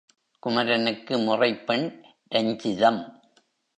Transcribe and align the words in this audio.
குமரனுக்கு 0.43 1.17
முறைப்பெண் 1.17 1.85
ரஞ்சிதம். 2.31 3.01